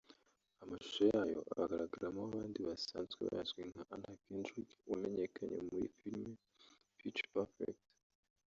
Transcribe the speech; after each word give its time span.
Amashusho 0.63 1.03
yayo 1.13 1.39
agaragaramo 1.61 2.21
abandi 2.29 2.59
basanzwe 2.67 3.21
bazwi 3.33 3.61
nka 3.71 3.83
Anna 3.95 4.11
Kendrick 4.21 4.69
wamenyekanye 4.89 5.57
muri 5.67 5.87
filime 5.97 6.31
Pitch 6.97 7.21
Perfect 7.35 7.81